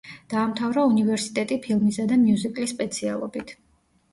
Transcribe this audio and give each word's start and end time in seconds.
დაამთავრა 0.33 0.85
უნივერსიტეტი 0.91 1.57
ფილმისა 1.67 2.07
და 2.13 2.17
მიუზიკლის 2.25 2.75
სპეციალობით. 2.77 3.53